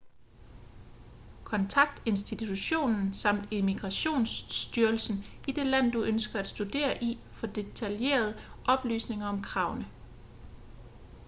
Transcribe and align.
kontakt 1.43 2.01
institutionen 2.05 3.13
samt 3.13 3.51
immigrationsstyrelsen 3.53 5.23
i 5.47 5.51
det 5.51 5.65
land 5.65 5.91
du 5.91 6.03
ønsker 6.03 6.39
at 6.39 6.47
studere 6.47 7.03
i 7.03 7.19
for 7.31 7.47
detaljerede 7.47 8.37
oplysninger 8.67 9.27
om 9.27 9.41
kravene 9.41 9.85